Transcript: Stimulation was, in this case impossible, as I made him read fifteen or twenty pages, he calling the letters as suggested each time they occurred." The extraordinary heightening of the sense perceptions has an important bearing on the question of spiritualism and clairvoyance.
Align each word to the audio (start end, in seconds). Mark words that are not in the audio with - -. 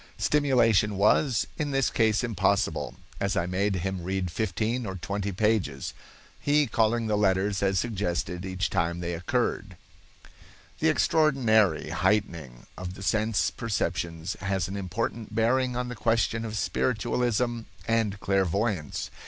Stimulation 0.17 0.97
was, 0.97 1.45
in 1.59 1.69
this 1.69 1.91
case 1.91 2.23
impossible, 2.23 2.95
as 3.19 3.37
I 3.37 3.45
made 3.45 3.75
him 3.75 4.01
read 4.01 4.31
fifteen 4.31 4.87
or 4.87 4.95
twenty 4.95 5.31
pages, 5.31 5.93
he 6.39 6.65
calling 6.65 7.05
the 7.05 7.15
letters 7.15 7.61
as 7.61 7.77
suggested 7.77 8.43
each 8.43 8.71
time 8.71 8.99
they 8.99 9.13
occurred." 9.13 9.77
The 10.79 10.89
extraordinary 10.89 11.89
heightening 11.91 12.65
of 12.79 12.95
the 12.95 13.03
sense 13.03 13.51
perceptions 13.51 14.33
has 14.41 14.67
an 14.67 14.75
important 14.75 15.35
bearing 15.35 15.75
on 15.75 15.87
the 15.87 15.95
question 15.95 16.45
of 16.45 16.57
spiritualism 16.57 17.59
and 17.87 18.19
clairvoyance. 18.19 19.11